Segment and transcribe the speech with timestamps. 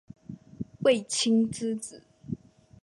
[0.79, 2.01] 卫青之子。